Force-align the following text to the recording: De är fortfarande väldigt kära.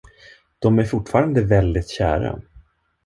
De 0.59 0.79
är 0.79 0.83
fortfarande 0.83 1.43
väldigt 1.43 1.89
kära. 1.89 2.41